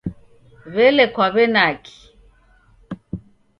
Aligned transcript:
W'ele 0.73 1.05
kwaw'enaki? 1.15 1.95